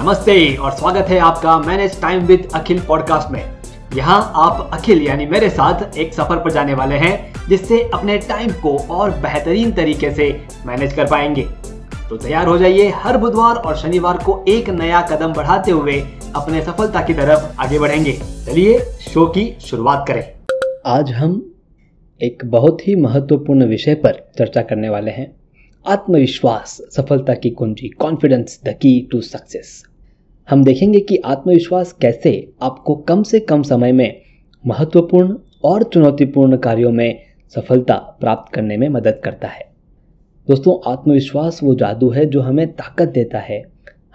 [0.00, 3.40] नमस्ते और स्वागत है आपका manage time with Akhil podcast में।
[3.96, 8.52] यहाँ आप अखिल यानी मेरे साथ एक सफ़र पर जाने वाले हैं, जिससे अपने टाइम
[8.52, 10.30] को और बेहतरीन तरीके से
[10.66, 11.42] मैनेज कर पाएँगे।
[12.08, 16.00] तो तैयार हो जाइए हर बुधवार और शनिवार को एक नया कदम बढ़ाते हुए
[16.36, 18.12] अपने सफलता की तरफ़ आगे बढ़ेंगे।
[18.46, 20.24] चलिए शो की शुरुआत करें।
[20.86, 21.54] आज हम
[22.20, 25.30] एक बहुत ही महत्वपूर्ण विषय पर चर्चा करने वाले हैं।
[25.86, 29.82] आत्मविश्वास, सफलता की कुंजी confidence the key to success
[30.50, 34.20] हम देखेंगे कि आत्मविश्वास कैसे आपको कम से कम समय में
[34.66, 37.20] महत्वपूर्ण और चुनौतीपूर्ण कार्यों में
[37.54, 39.70] सफलता प्राप्त करने में मदद करता है।
[40.48, 43.64] दोस्तों, आत्मविश्वास वो जादू है जो हमें ताकत देता है,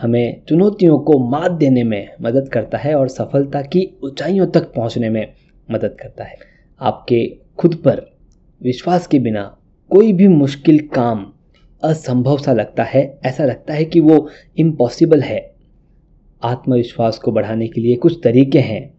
[0.00, 5.10] हमें चुनौतियों को मात देने में मदद करता है और सफलता की ऊंचाइयों तक पहुँचने
[5.10, 5.32] में
[5.70, 6.36] मदद करता है।
[6.80, 8.12] आपके खुद पर
[8.62, 9.58] विश्वास के बिना
[9.90, 11.32] कोई भी मुश्किल काम
[11.84, 15.53] असंभव सा लगता है। ऐसा लगता है कि वो इम्पॉसिबल है।
[16.44, 18.94] आत्मविश्वास को बढ़ाने के लिए कुछ तरीके हैं।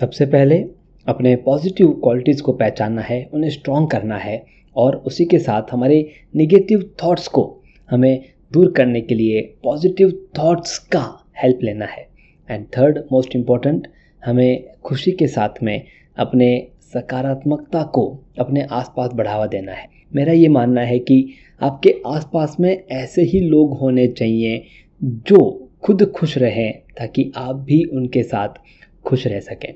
[0.00, 0.64] सबसे पहले,
[1.06, 6.10] अपने पॉजिटिव क्वालिटीज़ को पहचानना है, उन्हें स्ट्रॉन्ग करना है, और उसी के साथ हमारे
[6.36, 12.08] निगेटिव थॉट्स को हमें दूर करने के लिए पॉजिटिव थॉट्स का हेल्प लेना है।
[12.50, 13.88] एंड थर्ड मोस्ट इंपॉर्टेंट
[14.24, 15.84] हमें खुशी के साथ में
[16.16, 21.28] अपने सकारात्मकता को अपने आसपास बढ़ावा देना है। मेरा ये मानना है कि
[21.60, 24.64] आपके आसपास में ऐसे ही लोग होने चाहिए
[25.04, 28.54] जो खुद खुश रहें ताकि आप भी उनके साथ
[29.04, 29.74] खुश रह सकें।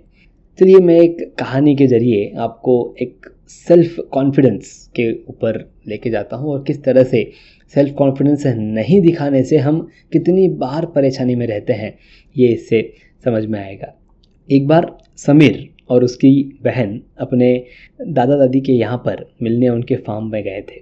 [0.58, 5.58] चलिए मैं एक कहानी के ज़रिए आपको एक सेल्फ कॉन्फिडेंस के ऊपर
[5.89, 7.22] लेके जाता हूँ और किस तरह से
[7.75, 9.80] सेल्फ कॉन्फिडेंस नहीं दिखाने से हम
[10.12, 11.94] कितनी बार परेशानी में रहते हैं,
[12.36, 12.83] ये इससे
[13.24, 13.95] समझ में आएगा।
[14.48, 17.56] एक बार समीर और उसकी बहन अपने
[18.00, 20.80] दादा दादी के यहाँ पर मिलने उनके फार्म में गए थे।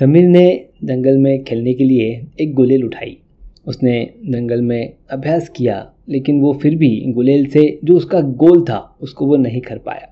[0.00, 0.46] समीर ने
[0.84, 3.18] जंगल में खेलने के लिए एक गुलेल उठाई
[3.66, 8.78] उसने जंगल में अभ्यास किया, लेकिन वो फिर भी गुलेल से जो उसका गोल था,
[9.00, 10.06] उसको वो नहीं कर पाया।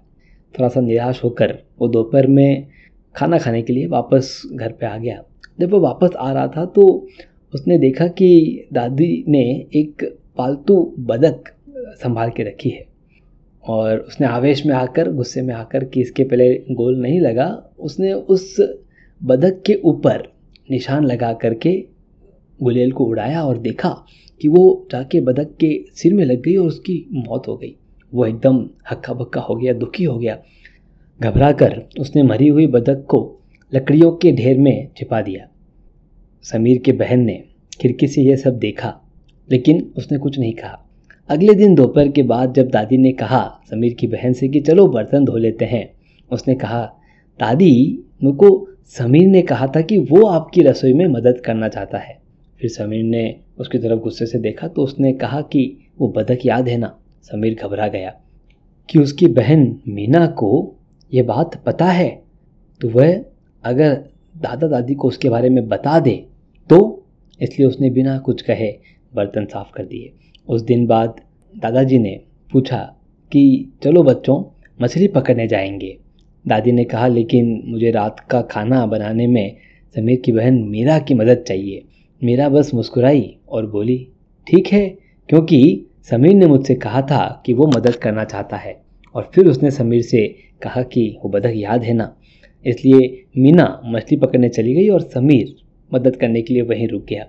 [0.55, 2.67] थोड़ा सा निराश होकर वो दोपहर में
[3.15, 5.23] खाना खाने के लिए वापस घर पे आ गया।
[5.61, 6.87] जब वो वापस आ रहा था तो
[7.53, 9.43] उसने देखा कि दादी ने
[9.75, 10.05] एक
[10.37, 11.49] पालतू बदक
[12.03, 12.87] संभाल के रखी है
[13.65, 17.49] और उसने आवेश में आकर, गुस्से में आकर कि इसके पहले गोल नहीं लगा,
[17.79, 18.57] उसने उस
[19.21, 20.29] बदक के ऊपर
[20.71, 21.73] निशान लगा करके
[22.63, 23.91] गुलेल को उड़ाया और देखा
[24.41, 27.75] कि वो जाके बदक के सिर में लग गई और उसकी मौत हो गई।
[28.13, 30.39] वो एकदम हक्का बक्का हो गया, दुखी हो गया।
[31.21, 33.41] घबरा कर उसने मरी हुई बदक को
[33.75, 35.49] लकड़ियों के ढेर में छिपा दिया।
[36.43, 37.43] समीर के बहन ने
[37.81, 38.95] खिड़की से यह सब देखा,
[39.51, 40.85] लेकिन उसने कुछ नहीं कहा।
[41.29, 44.87] अगले दिन दोपहर के बाद जब दादी ने कहा समीर की बहन से कि चलो
[44.87, 45.91] बर्तन धो लेते हैं,
[46.31, 46.83] उसने कहा,
[47.41, 52.28] दादी, मुझको समीर ने कहा था कि वो आपकी रसोई में मदद करना चाहता है।
[52.61, 56.69] फिर समीर ने उसकी तरफ़ गुस्से से देखा तो उसने कहा कि वो बदक याद
[56.69, 58.21] है ना। समीर घबरा गया।
[58.91, 60.75] कि उसकी बहन मीना को
[61.15, 62.23] ये बात पता है?
[62.81, 63.25] तो वह
[63.65, 63.95] अगर
[64.37, 66.27] दादा दादी को उसके बारे में बता दे
[66.71, 67.07] तो
[67.43, 68.73] इसलिए उसने बिना कुछ कहे
[69.15, 70.13] बर्तन साफ़ कर दिए।
[70.49, 71.21] उस दिन बाद
[71.57, 72.21] दादाजी ने
[72.53, 72.97] पूछा
[73.33, 74.45] कि, चलो बच्चों,
[74.83, 75.99] मछली पकड़ने जाएँगे।
[76.47, 79.57] दादी ने कहा, लेकिन मुझे रात का खाना बनाने में
[79.95, 81.83] समीर की बहन मीरा की मदद चाहिए।
[82.23, 83.97] मीरा बस मुस्कुराई और बोली,
[84.47, 84.89] ठीक है,
[85.29, 88.77] क्योंकि समीर ने मुझसे कहा था कि वो मदद करना चाहता है।
[89.15, 90.27] और फिर उसने समीर से
[90.63, 92.15] कहा कि वो बदक याद है ना।
[92.67, 95.55] इसलिए मीना मछली पकड़ने चली गई और समीर
[95.93, 97.27] मदद करने के लिए वहीं रुक गया।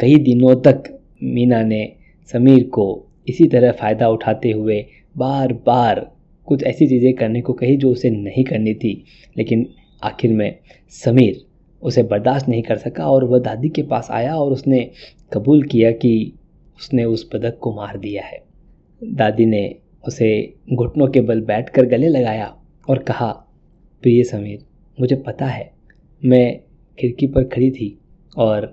[0.00, 0.82] कई दिनों तक
[1.22, 1.92] मीना ने
[2.34, 2.86] समीर को
[3.28, 4.84] इसी तरह फ़ायदा उठाते हुए
[5.16, 6.10] बार बार
[6.48, 9.04] कुछ ऐसी चीज़ें करने को कही जो उसे नहीं करनी थी।
[9.36, 9.66] लेकिन
[10.02, 10.58] आखिर में
[11.04, 11.44] समीर
[11.84, 14.90] उसे बर्दाश्त नहीं कर सका और वह दादी के पास आया और उसने
[15.32, 16.32] कबूल किया कि
[16.78, 18.42] उसने उस बदक को मार दिया है।
[19.02, 19.74] दादी ने
[20.06, 22.54] उसे घुटनों के बल बैठकर गले लगाया
[22.88, 23.30] और कहा,
[24.02, 24.64] प्रिय समीर,
[25.00, 25.70] मुझे पता है,
[26.22, 26.60] मैं
[26.98, 27.98] खिड़की पर खड़ी थी
[28.36, 28.66] और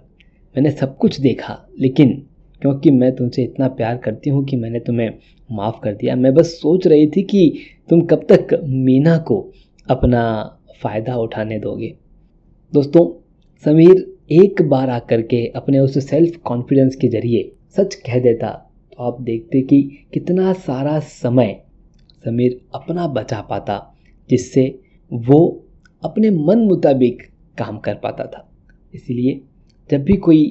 [0.56, 2.24] मैंने सब कुछ देखा, लेकिन
[2.62, 5.10] क्योंकि मैं तुमसे इतना प्यार करती हूँ कि मैंने तुम्हें
[5.50, 7.60] माफ़ कर दिया, मैं बस सोच रही थी कि
[7.90, 9.52] तुम कब तक मीना को
[9.90, 10.24] अपना
[10.82, 11.96] फ़ायदा उठाने दोगे।
[12.74, 13.06] दोस्तों,
[13.66, 13.98] समीर
[14.32, 18.52] एक बार आकर के अपने उस सेल्फ कॉन्फिडेंस के ज़रिए सच कह देता
[18.94, 19.82] तो आप देखते कि
[20.14, 21.52] कितना सारा समय
[22.26, 23.78] समीर अपना बचा पाता,
[24.30, 24.64] जिससे
[25.12, 25.42] वो
[26.04, 27.24] अपने मन मुताबिक
[27.58, 28.48] काम कर पाता था।
[28.94, 29.40] इसीलिए
[29.90, 30.42] जब भी कोई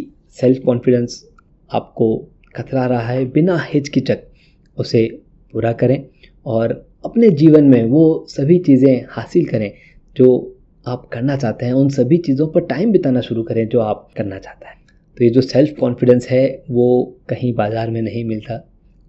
[0.40, 1.24] सेल्फ कॉन्फिडेंस
[1.70, 2.16] आपको
[2.56, 4.28] खतरा रहा है, बिना हिचकिचक
[4.76, 5.06] उसे
[5.54, 6.04] पूरा करें
[6.46, 9.72] और अपने जीवन में वो सभी चीज़ें हासिल करें
[10.16, 14.08] जो आप करना चाहते हैं, उन सभी चीज़ों पर टाइम बिताना शुरू करें जो आप
[14.16, 14.78] करना चाहते हैं।
[15.18, 18.60] तो ये जो सेल्फ कॉन्फिडेंस है, वो कहीं बाज़ार में नहीं मिलता।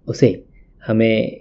[0.08, 0.44] उसे
[0.86, 1.40] हमें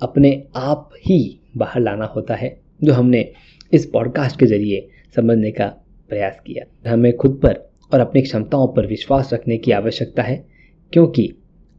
[0.00, 3.32] अपने आप ही बाहर लाना होता है, जो हमने
[3.72, 5.66] इस पॉडकास्ट के ज़रिए समझने का
[6.10, 10.44] प्रयास किया। हमें खुद पर और अपनी क्षमताओं पर विश्वास रखने की आवश्यकता है,
[10.92, 11.32] क्योंकि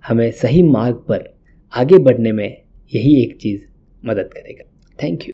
[0.03, 1.29] हमें सही मार्ग पर
[1.73, 2.47] आगे बढ़ने में
[2.94, 3.61] यही एक चीज़
[4.05, 5.33] मदद करेगा। Thank you